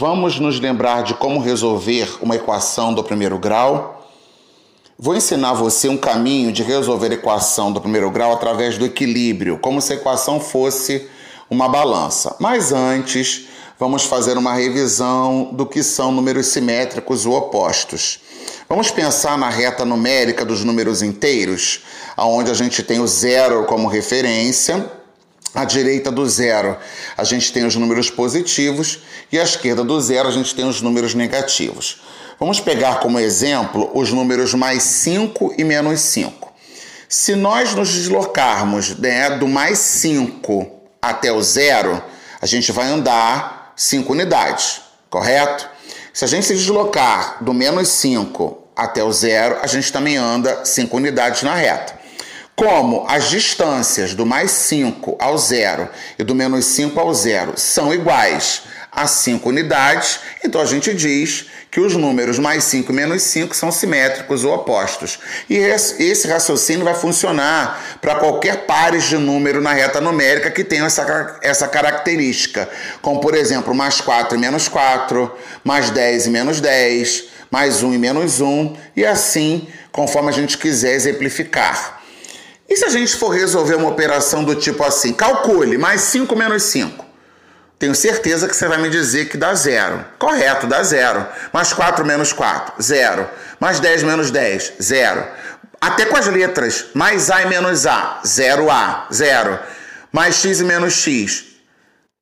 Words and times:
Vamos 0.00 0.38
nos 0.38 0.60
lembrar 0.60 1.02
de 1.02 1.12
como 1.14 1.40
resolver 1.40 2.18
uma 2.22 2.36
equação 2.36 2.94
do 2.94 3.02
primeiro 3.02 3.36
grau? 3.36 4.08
Vou 4.96 5.16
ensinar 5.16 5.54
você 5.54 5.88
um 5.88 5.96
caminho 5.96 6.52
de 6.52 6.62
resolver 6.62 7.10
a 7.10 7.14
equação 7.14 7.72
do 7.72 7.80
primeiro 7.80 8.08
grau 8.08 8.32
através 8.32 8.78
do 8.78 8.86
equilíbrio, 8.86 9.58
como 9.58 9.82
se 9.82 9.92
a 9.92 9.96
equação 9.96 10.38
fosse 10.38 11.08
uma 11.50 11.68
balança. 11.68 12.36
Mas 12.38 12.70
antes, 12.70 13.48
vamos 13.76 14.04
fazer 14.04 14.38
uma 14.38 14.52
revisão 14.52 15.50
do 15.52 15.66
que 15.66 15.82
são 15.82 16.12
números 16.12 16.46
simétricos 16.46 17.26
ou 17.26 17.34
opostos. 17.34 18.20
Vamos 18.68 18.92
pensar 18.92 19.36
na 19.36 19.48
reta 19.48 19.84
numérica 19.84 20.44
dos 20.44 20.62
números 20.62 21.02
inteiros, 21.02 21.80
onde 22.16 22.52
a 22.52 22.54
gente 22.54 22.84
tem 22.84 23.00
o 23.00 23.06
zero 23.08 23.64
como 23.64 23.88
referência. 23.88 24.97
À 25.54 25.64
direita 25.64 26.10
do 26.10 26.28
zero, 26.28 26.76
a 27.16 27.24
gente 27.24 27.52
tem 27.52 27.64
os 27.64 27.74
números 27.74 28.10
positivos 28.10 29.00
e 29.32 29.38
à 29.38 29.42
esquerda 29.42 29.82
do 29.82 30.00
zero, 30.00 30.28
a 30.28 30.32
gente 30.32 30.54
tem 30.54 30.68
os 30.68 30.80
números 30.80 31.14
negativos. 31.14 32.02
Vamos 32.38 32.60
pegar 32.60 33.00
como 33.00 33.18
exemplo 33.18 33.90
os 33.94 34.12
números 34.12 34.54
mais 34.54 34.82
5 34.82 35.54
e 35.58 35.64
menos 35.64 36.00
5. 36.00 36.52
Se 37.08 37.34
nós 37.34 37.74
nos 37.74 37.90
deslocarmos 37.90 38.96
né, 38.98 39.30
do 39.30 39.48
mais 39.48 39.78
5 39.78 40.70
até 41.00 41.32
o 41.32 41.42
zero, 41.42 42.00
a 42.40 42.46
gente 42.46 42.70
vai 42.70 42.86
andar 42.86 43.72
5 43.74 44.12
unidades, 44.12 44.82
correto? 45.08 45.68
Se 46.12 46.24
a 46.24 46.28
gente 46.28 46.46
se 46.46 46.54
deslocar 46.54 47.42
do 47.42 47.54
menos 47.54 47.88
5 47.88 48.68
até 48.76 49.02
o 49.02 49.12
zero, 49.12 49.58
a 49.62 49.66
gente 49.66 49.92
também 49.92 50.16
anda 50.16 50.64
5 50.64 50.96
unidades 50.96 51.42
na 51.42 51.54
reta. 51.54 51.98
Como 52.58 53.06
as 53.08 53.30
distâncias 53.30 54.14
do 54.14 54.26
mais 54.26 54.50
5 54.50 55.16
ao 55.20 55.38
zero 55.38 55.88
e 56.18 56.24
do 56.24 56.34
menos 56.34 56.64
5 56.64 56.98
ao 56.98 57.14
zero 57.14 57.52
são 57.54 57.94
iguais 57.94 58.62
a 58.90 59.06
5 59.06 59.48
unidades, 59.48 60.18
então 60.44 60.60
a 60.60 60.64
gente 60.64 60.92
diz 60.92 61.46
que 61.70 61.78
os 61.78 61.94
números 61.94 62.36
mais 62.36 62.64
5 62.64 62.90
e 62.90 62.94
menos 62.96 63.22
5 63.22 63.54
são 63.54 63.70
simétricos 63.70 64.42
ou 64.42 64.52
opostos. 64.52 65.20
E 65.48 65.54
esse 65.56 66.26
raciocínio 66.26 66.84
vai 66.84 66.94
funcionar 66.94 67.98
para 68.00 68.16
qualquer 68.16 68.66
pares 68.66 69.04
de 69.04 69.16
número 69.16 69.60
na 69.60 69.72
reta 69.72 70.00
numérica 70.00 70.50
que 70.50 70.64
tenham 70.64 70.84
essa, 70.86 71.38
essa 71.40 71.68
característica, 71.68 72.68
como 73.00 73.20
por 73.20 73.36
exemplo, 73.36 73.72
mais 73.72 74.00
4 74.00 74.36
e 74.36 74.40
menos 74.40 74.66
4, 74.66 75.32
mais 75.62 75.90
10 75.90 76.26
e 76.26 76.30
menos 76.30 76.60
10, 76.60 77.24
mais 77.52 77.84
1 77.84 77.94
e 77.94 77.98
menos 77.98 78.40
1, 78.40 78.76
e 78.96 79.06
assim, 79.06 79.68
conforme 79.92 80.30
a 80.30 80.32
gente 80.32 80.58
quiser 80.58 80.94
exemplificar. 80.94 81.97
E 82.68 82.76
se 82.76 82.84
a 82.84 82.90
gente 82.90 83.16
for 83.16 83.30
resolver 83.30 83.76
uma 83.76 83.88
operação 83.88 84.44
do 84.44 84.54
tipo 84.54 84.84
assim, 84.84 85.12
calcule 85.12 85.78
mais 85.78 86.02
5 86.02 86.36
menos 86.36 86.64
5. 86.64 87.06
Tenho 87.78 87.94
certeza 87.94 88.48
que 88.48 88.54
você 88.54 88.66
vai 88.66 88.78
me 88.78 88.90
dizer 88.90 89.28
que 89.28 89.36
dá 89.36 89.54
zero. 89.54 90.04
Correto, 90.18 90.66
dá 90.66 90.82
zero. 90.82 91.26
Mais 91.52 91.72
4 91.72 92.04
menos 92.04 92.32
4, 92.32 92.82
zero. 92.82 93.28
Mais 93.58 93.80
10 93.80 94.02
menos 94.02 94.30
10, 94.30 94.72
zero. 94.82 95.24
Até 95.80 96.04
com 96.04 96.16
as 96.16 96.26
letras. 96.26 96.86
Mais 96.92 97.30
A 97.30 97.42
e 97.42 97.46
menos 97.46 97.86
A, 97.86 98.20
zero 98.26 98.70
A, 98.70 99.06
zero. 99.12 99.58
Mais 100.12 100.34
X 100.36 100.60
e 100.60 100.64
menos 100.64 100.94
X, 100.94 101.44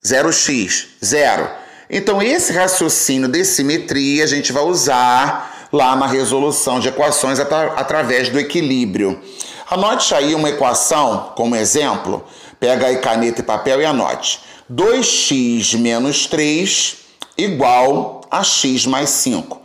zero 0.07 0.33
X, 0.33 0.89
zero. 1.05 1.49
Então, 1.89 2.21
esse 2.21 2.53
raciocínio 2.53 3.29
de 3.29 3.45
simetria 3.45 4.25
a 4.25 4.27
gente 4.27 4.53
vai 4.53 4.65
usar 4.65 5.69
lá 5.73 5.97
na 5.97 6.07
resolução 6.07 6.81
de 6.81 6.89
equações 6.89 7.39
atra 7.39 7.73
através 7.77 8.29
do 8.29 8.39
equilíbrio. 8.39 9.23
Anote 9.69 10.15
aí 10.15 10.33
uma 10.33 10.49
equação 10.49 11.33
como 11.35 11.57
exemplo. 11.57 12.25
Pega 12.61 12.87
aí 12.87 12.99
caneta 12.99 13.41
e 13.41 13.45
papel 13.45 13.81
e 13.81 13.85
anote. 13.85 14.41
2x 14.73 15.77
menos 15.77 16.27
3 16.27 16.99
igual 17.37 18.21
a 18.31 18.45
x 18.45 18.87
mais 18.87 19.11
5. 19.11 19.61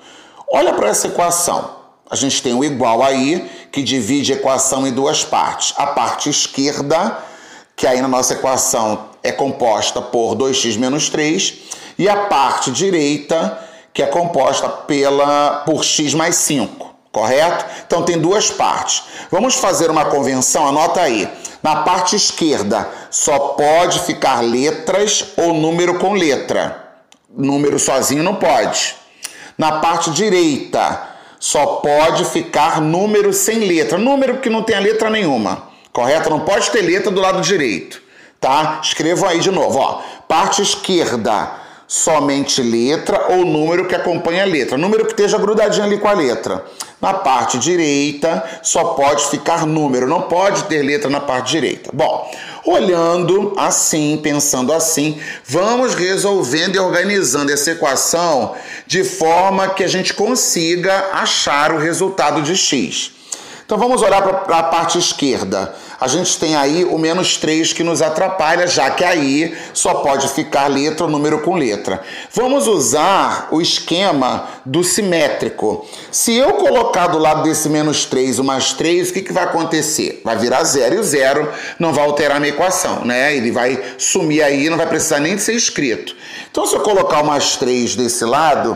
Olha 0.51 0.73
para 0.73 0.89
essa 0.89 1.07
equação. 1.07 1.81
A 2.09 2.15
gente 2.15 2.41
tem 2.41 2.53
o 2.53 2.63
igual 2.63 3.03
aí, 3.03 3.49
que 3.71 3.83
divide 3.83 4.33
a 4.33 4.35
equação 4.35 4.85
em 4.87 4.91
duas 4.91 5.23
partes. 5.23 5.73
A 5.77 5.87
parte 5.87 6.29
esquerda, 6.29 7.19
que 7.75 7.85
aí 7.85 8.01
na 8.01 8.07
nossa 8.07 8.33
equação 8.33 9.05
é 9.23 9.31
composta 9.31 10.01
por 10.01 10.35
2x 10.35 10.77
menos 10.77 11.09
3, 11.09 11.53
e 11.97 12.09
a 12.09 12.25
parte 12.25 12.71
direita, 12.71 13.57
que 13.93 14.01
é 14.01 14.07
composta 14.07 14.67
pela, 14.67 15.63
por 15.65 15.85
x 15.85 16.13
mais 16.13 16.35
5, 16.37 16.90
correto? 17.11 17.65
Então 17.85 18.03
tem 18.03 18.17
duas 18.17 18.49
partes. 18.49 19.03
Vamos 19.29 19.55
fazer 19.55 19.89
uma 19.89 20.05
convenção, 20.05 20.67
anota 20.67 21.01
aí. 21.01 21.29
Na 21.61 21.77
parte 21.77 22.15
esquerda, 22.15 22.89
só 23.09 23.37
pode 23.39 23.99
ficar 23.99 24.41
letras 24.41 25.33
ou 25.37 25.53
número 25.53 25.99
com 25.99 26.13
letra. 26.13 26.89
Número 27.29 27.77
sozinho 27.77 28.23
não 28.23 28.35
pode. 28.35 28.95
Na 29.57 29.73
parte 29.73 30.09
direita, 30.11 31.09
só 31.39 31.65
pode 31.77 32.25
ficar 32.25 32.81
número 32.81 33.31
sem 33.31 33.59
letra. 33.59 33.97
Número 33.97 34.39
que 34.39 34.49
não 34.49 34.63
tem 34.63 34.79
letra 34.79 35.09
nenhuma. 35.09 35.69
Correto? 35.93 36.29
Não 36.29 36.39
pode 36.41 36.69
ter 36.71 36.81
letra 36.81 37.11
do 37.11 37.21
lado 37.21 37.41
direito. 37.41 38.01
Tá? 38.39 38.79
Escrevo 38.81 39.27
aí 39.27 39.39
de 39.39 39.51
novo, 39.51 39.77
ó. 39.77 40.01
Parte 40.27 40.61
esquerda, 40.61 41.51
somente 41.91 42.63
letra 42.63 43.25
ou 43.31 43.43
número 43.43 43.85
que 43.85 43.93
acompanha 43.93 44.43
a 44.43 44.45
letra. 44.45 44.77
Número 44.77 45.03
que 45.03 45.11
esteja 45.11 45.37
grudadinho 45.37 45.83
ali 45.83 45.97
com 45.97 46.07
a 46.07 46.13
letra. 46.13 46.63
Na 47.01 47.15
parte 47.15 47.57
direita 47.57 48.61
só 48.63 48.93
pode 48.93 49.25
ficar 49.25 49.65
número, 49.65 50.07
não 50.07 50.21
pode 50.21 50.63
ter 50.65 50.83
letra 50.83 51.09
na 51.09 51.19
parte 51.19 51.51
direita. 51.51 51.89
Bom, 51.91 52.31
olhando 52.65 53.53
assim, 53.57 54.17
pensando 54.23 54.71
assim, 54.71 55.19
vamos 55.45 55.93
resolvendo 55.93 56.77
e 56.77 56.79
organizando 56.79 57.51
essa 57.51 57.71
equação 57.71 58.55
de 58.87 59.03
forma 59.03 59.67
que 59.67 59.83
a 59.83 59.87
gente 59.89 60.13
consiga 60.13 61.09
achar 61.11 61.73
o 61.73 61.77
resultado 61.77 62.41
de 62.41 62.55
x. 62.55 63.11
Então 63.65 63.77
vamos 63.77 64.01
olhar 64.01 64.21
para 64.21 64.59
a 64.59 64.63
parte 64.63 64.97
esquerda. 64.97 65.75
A 66.01 66.07
gente 66.07 66.39
tem 66.39 66.55
aí 66.55 66.83
o 66.83 66.97
menos 66.97 67.37
3 67.37 67.73
que 67.73 67.83
nos 67.83 68.01
atrapalha, 68.01 68.65
já 68.65 68.89
que 68.89 69.03
aí 69.03 69.55
só 69.71 69.93
pode 69.93 70.29
ficar 70.29 70.65
letra 70.65 71.05
ou 71.05 71.11
número 71.11 71.41
com 71.41 71.53
letra. 71.55 72.01
Vamos 72.33 72.65
usar 72.65 73.49
o 73.51 73.61
esquema 73.61 74.47
do 74.65 74.83
simétrico. 74.83 75.87
Se 76.11 76.35
eu 76.35 76.53
colocar 76.53 77.05
do 77.05 77.19
lado 77.19 77.43
desse 77.43 77.69
menos 77.69 78.03
3 78.05 78.39
o 78.39 78.43
mais 78.43 78.73
3, 78.73 79.11
o 79.11 79.13
que, 79.13 79.21
que 79.21 79.31
vai 79.31 79.43
acontecer? 79.43 80.23
Vai 80.25 80.35
virar 80.37 80.63
zero 80.63 80.95
e 80.95 80.97
o 80.97 81.03
zero 81.03 81.47
não 81.77 81.93
vai 81.93 82.03
alterar 82.03 82.37
a 82.37 82.39
minha 82.39 82.51
equação, 82.51 83.05
né? 83.05 83.37
Ele 83.37 83.51
vai 83.51 83.79
sumir 83.99 84.41
aí, 84.41 84.71
não 84.71 84.77
vai 84.77 84.87
precisar 84.87 85.19
nem 85.19 85.35
de 85.35 85.43
ser 85.43 85.53
escrito. 85.53 86.15
Então 86.49 86.65
se 86.65 86.73
eu 86.73 86.81
colocar 86.81 87.21
o 87.21 87.27
mais 87.27 87.57
3 87.57 87.95
desse 87.95 88.25
lado 88.25 88.75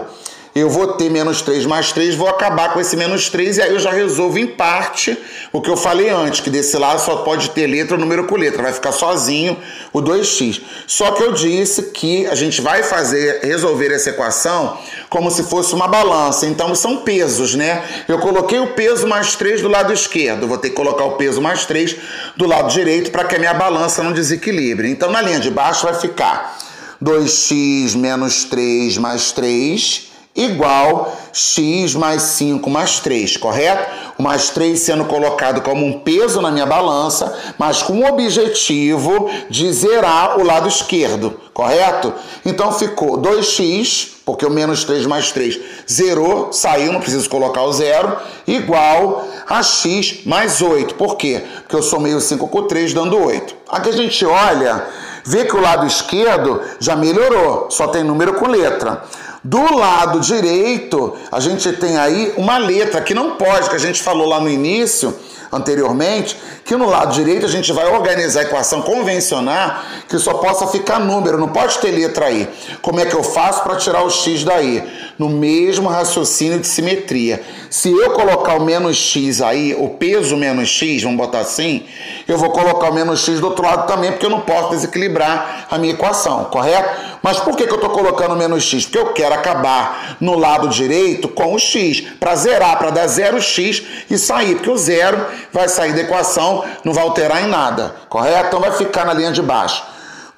eu 0.55 0.69
vou 0.69 0.93
ter 0.93 1.09
menos 1.09 1.41
3 1.41 1.65
mais 1.65 1.91
3, 1.91 2.15
vou 2.15 2.29
acabar 2.29 2.71
com 2.71 2.79
esse 2.79 2.95
menos 2.95 3.29
3 3.29 3.57
e 3.57 3.61
aí 3.61 3.73
eu 3.73 3.79
já 3.79 3.91
resolvo 3.91 4.39
em 4.39 4.47
parte 4.47 5.17
o 5.51 5.59
que 5.59 5.69
eu 5.69 5.75
falei 5.75 6.09
antes, 6.09 6.39
que 6.39 6.49
desse 6.49 6.77
lado 6.77 7.01
só 7.01 7.17
pode 7.17 7.49
ter 7.49 7.67
letra 7.67 7.95
ou 7.95 7.99
número 7.99 8.23
com 8.23 8.37
letra, 8.37 8.63
vai 8.63 8.71
ficar 8.71 8.93
sozinho 8.93 9.57
o 9.91 10.01
2x. 10.01 10.61
Só 10.87 11.11
que 11.11 11.21
eu 11.21 11.33
disse 11.33 11.91
que 11.91 12.25
a 12.27 12.35
gente 12.35 12.61
vai 12.61 12.83
fazer, 12.83 13.41
resolver 13.43 13.93
essa 13.93 14.11
equação 14.11 14.77
como 15.09 15.29
se 15.29 15.43
fosse 15.43 15.75
uma 15.75 15.89
balança, 15.89 16.47
então 16.47 16.73
são 16.73 16.97
pesos, 16.97 17.53
né? 17.53 17.83
Eu 18.07 18.19
coloquei 18.19 18.59
o 18.59 18.67
peso 18.67 19.05
mais 19.07 19.35
3 19.35 19.61
do 19.61 19.67
lado 19.67 19.91
esquerdo, 19.91 20.47
vou 20.47 20.57
ter 20.57 20.69
que 20.69 20.75
colocar 20.75 21.03
o 21.03 21.17
peso 21.17 21.41
mais 21.41 21.65
3 21.65 21.97
do 22.37 22.47
lado 22.47 22.71
direito 22.71 23.11
para 23.11 23.25
que 23.25 23.35
a 23.35 23.39
minha 23.39 23.53
balança 23.53 24.01
não 24.01 24.13
desequilibre. 24.13 24.89
Então 24.89 25.11
na 25.11 25.21
linha 25.21 25.41
de 25.41 25.51
baixo 25.51 25.85
vai 25.85 25.95
ficar 25.95 26.57
2x 27.03 27.97
menos 27.97 28.45
3 28.45 28.97
mais 28.97 29.33
3 29.33 30.14
igual 30.35 31.15
x 31.31 31.95
mais 31.95 32.21
5 32.23 32.69
mais 32.69 32.99
3, 32.99 33.37
correto? 33.37 33.89
O 34.17 34.23
mais 34.23 34.49
3 34.49 34.79
sendo 34.79 35.05
colocado 35.05 35.61
como 35.61 35.85
um 35.85 35.99
peso 35.99 36.41
na 36.41 36.51
minha 36.51 36.65
balança, 36.65 37.37
mas 37.57 37.81
com 37.83 37.99
o 37.99 38.05
objetivo 38.05 39.29
de 39.49 39.71
zerar 39.71 40.39
o 40.39 40.43
lado 40.43 40.67
esquerdo, 40.67 41.39
correto? 41.53 42.13
Então 42.45 42.71
ficou 42.71 43.17
2x, 43.17 44.09
porque 44.25 44.45
o 44.45 44.49
menos 44.49 44.83
3 44.83 45.05
mais 45.05 45.31
3 45.31 45.59
zerou, 45.89 46.51
saiu, 46.51 46.93
não 46.93 47.01
preciso 47.01 47.29
colocar 47.29 47.63
o 47.63 47.73
zero, 47.73 48.17
igual 48.47 49.27
a 49.47 49.61
x 49.61 50.21
mais 50.25 50.61
8. 50.61 50.95
Por 50.95 51.15
quê? 51.17 51.43
Porque 51.61 51.75
eu 51.75 51.83
somei 51.83 52.13
o 52.13 52.21
5 52.21 52.47
com 52.47 52.63
3, 52.63 52.93
dando 52.93 53.17
8. 53.17 53.55
Aqui 53.69 53.89
a 53.89 53.93
gente 53.93 54.25
olha, 54.25 54.87
vê 55.25 55.45
que 55.45 55.55
o 55.55 55.61
lado 55.61 55.85
esquerdo 55.85 56.61
já 56.79 56.95
melhorou, 56.95 57.67
só 57.69 57.87
tem 57.87 58.03
número 58.03 58.35
com 58.35 58.47
letra. 58.47 59.03
Do 59.43 59.75
lado 59.75 60.19
direito, 60.21 61.13
a 61.31 61.39
gente 61.39 61.71
tem 61.73 61.97
aí 61.97 62.33
uma 62.37 62.57
letra 62.57 63.01
que 63.01 63.13
não 63.13 63.35
pode, 63.35 63.69
que 63.69 63.75
a 63.75 63.79
gente 63.79 64.01
falou 64.01 64.27
lá 64.27 64.39
no 64.39 64.49
início, 64.49 65.13
anteriormente, 65.55 66.37
que 66.63 66.75
no 66.75 66.89
lado 66.89 67.13
direito 67.13 67.45
a 67.45 67.49
gente 67.49 67.71
vai 67.71 67.87
organizar 67.87 68.41
a 68.41 68.43
equação 68.43 68.81
convencional 68.81 69.79
que 70.07 70.17
só 70.19 70.35
possa 70.35 70.67
ficar 70.67 70.99
número, 70.99 71.37
não 71.37 71.49
pode 71.49 71.77
ter 71.79 71.91
letra 71.91 72.27
aí. 72.27 72.47
Como 72.81 72.99
é 72.99 73.05
que 73.05 73.15
eu 73.15 73.23
faço 73.23 73.63
para 73.63 73.75
tirar 73.75 74.03
o 74.03 74.09
x 74.09 74.43
daí? 74.43 74.83
No 75.17 75.29
mesmo 75.29 75.89
raciocínio 75.89 76.59
de 76.59 76.67
simetria. 76.67 77.41
Se 77.69 77.89
eu 77.89 78.11
colocar 78.11 78.55
o 78.55 78.63
menos 78.63 78.97
x 78.97 79.41
aí, 79.41 79.75
o 79.77 79.89
peso 79.89 80.37
menos 80.37 80.69
x, 80.69 81.03
vamos 81.03 81.17
botar 81.17 81.39
assim, 81.39 81.85
eu 82.27 82.37
vou 82.37 82.49
colocar 82.51 82.89
o 82.89 82.93
menos 82.93 83.23
x 83.23 83.39
do 83.39 83.47
outro 83.47 83.65
lado 83.65 83.87
também, 83.87 84.11
porque 84.11 84.25
eu 84.25 84.29
não 84.29 84.41
posso 84.41 84.69
desequilibrar 84.69 85.67
a 85.69 85.77
minha 85.77 85.93
equação, 85.93 86.45
correto? 86.45 87.15
Mas 87.21 87.39
por 87.39 87.55
que, 87.55 87.65
que 87.65 87.71
eu 87.71 87.77
estou 87.77 87.89
colocando 87.89 88.35
menos 88.35 88.63
x? 88.63 88.85
Porque 88.85 88.97
eu 88.97 89.13
quero 89.13 89.33
acabar 89.33 90.15
no 90.19 90.37
lado 90.37 90.69
direito 90.69 91.27
com 91.27 91.53
o 91.53 91.59
x, 91.59 92.01
para 92.19 92.35
zerar, 92.35 92.77
para 92.77 92.91
dar 92.91 93.07
zero 93.07 93.41
x 93.41 93.81
e 94.09 94.17
sair, 94.17 94.55
porque 94.55 94.69
o 94.69 94.77
zero 94.77 95.25
vai 95.51 95.67
sair 95.67 95.93
da 95.93 96.01
equação, 96.01 96.63
não 96.83 96.93
vai 96.93 97.03
alterar 97.03 97.43
em 97.43 97.47
nada, 97.47 97.95
correto? 98.09 98.47
Então 98.47 98.59
vai 98.59 98.71
ficar 98.71 99.05
na 99.05 99.13
linha 99.13 99.31
de 99.31 99.41
baixo. 99.41 99.83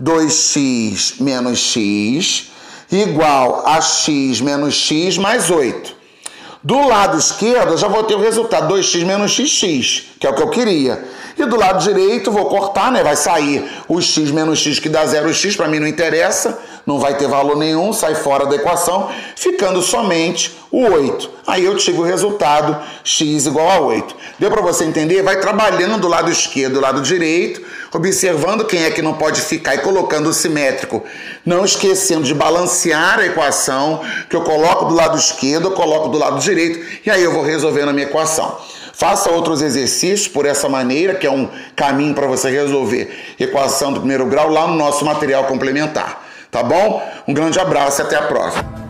2x 0.01 1.21
menos 1.21 1.59
x 1.59 2.51
igual 2.92 3.63
a 3.65 3.81
x 3.81 4.39
menos 4.39 4.75
x 4.75 5.18
mais 5.18 5.50
8. 5.50 5.95
Do 6.63 6.88
lado 6.88 7.18
esquerdo, 7.18 7.71
eu 7.71 7.77
já 7.77 7.88
vou 7.88 8.04
ter 8.04 8.15
o 8.15 8.19
resultado 8.19 8.74
2x 8.74 9.06
menos 9.06 9.31
xx, 9.31 10.04
que 10.19 10.27
é 10.27 10.30
o 10.30 10.33
que 10.33 10.42
eu 10.42 10.50
queria. 10.50 11.04
E 11.38 11.45
do 11.45 11.56
lado 11.56 11.84
direito, 11.84 12.31
vou 12.31 12.45
cortar, 12.45 12.92
né? 12.92 13.04
Vai 13.04 13.16
sair 13.16 13.63
o 13.88 14.01
x 14.01 14.31
menos 14.31 14.60
x 14.60 14.80
que 14.80 14.89
dá 14.89 15.06
0x, 15.06 15.56
para 15.56 15.68
mim 15.68 15.80
não 15.80 15.88
interessa, 15.88 16.57
não 16.84 17.00
vai 17.00 17.16
ter 17.16 17.28
valor 17.28 17.56
nenhum, 17.56 17.94
sai 17.94 18.16
fora 18.16 18.48
da 18.48 18.56
equação, 18.56 19.10
ficando 19.36 19.81
somente 19.84 20.57
o 20.72 20.84
8. 20.86 21.30
Aí 21.45 21.63
eu 21.63 21.78
tive 21.78 22.00
o 22.00 22.04
resultado 22.04 22.81
x 23.04 23.45
igual 23.45 23.69
a 23.69 23.80
8. 23.80 24.16
Deu 24.39 24.50
para 24.50 24.62
você 24.62 24.84
entender? 24.84 25.22
Vai 25.22 25.39
trabalhando 25.39 26.00
do 26.00 26.07
lado 26.07 26.31
esquerdo, 26.31 26.74
do 26.74 26.80
lado 26.80 27.01
direito, 27.01 27.62
observando 27.94 28.66
quem 28.66 28.84
é 28.84 28.89
que 28.89 29.01
não 29.01 29.13
pode 29.13 29.42
ficar 29.42 29.75
e 29.75 29.80
colocando 29.80 30.30
o 30.30 30.34
simétrico. 30.34 31.04
Não 31.45 31.63
esquecendo 31.63 32.24
de 32.24 32.34
balancear 32.34 33.19
a 33.19 33.25
equação, 33.25 34.01
que 34.28 34.36
eu 34.36 34.42
coloco 34.42 34.86
do 34.86 34.95
lado 34.95 35.18
esquerdo, 35.18 35.68
eu 35.68 35.72
coloco 35.72 36.10
do 36.10 36.18
lado 36.18 36.39
direito, 36.39 36.84
e 37.06 37.12
aí 37.12 37.24
eu 37.24 37.31
vou 37.31 37.44
resolvendo 37.44 37.89
a 37.89 37.94
minha 37.94 38.07
equação. 38.07 38.57
Faça 38.98 39.30
outros 39.30 39.62
exercícios 39.62 40.28
por 40.28 40.48
essa 40.48 40.68
maneira, 40.68 41.14
que 41.14 41.28
é 41.28 41.32
um 41.32 41.48
caminho 41.76 42.16
para 42.16 42.26
você 42.26 42.50
resolver 42.50 43.36
equação 43.40 43.94
do 43.94 44.00
primeiro 44.00 44.26
grau 44.26 44.50
lá 44.50 44.66
no 44.66 44.74
nosso 44.74 45.06
material 45.06 45.44
complementar. 45.44 46.26
Tá 46.50 46.64
bom? 46.64 47.08
Um 47.28 47.34
grande 47.34 47.60
abraço 47.60 48.02
e 48.02 48.04
até 48.04 48.16
a 48.16 48.24
próxima. 48.24 48.87